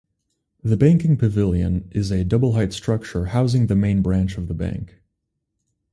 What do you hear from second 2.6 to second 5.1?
structure housing the main branch of the bank.